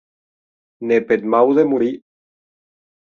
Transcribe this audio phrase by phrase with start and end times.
[0.91, 1.93] Ne peth mau de morir!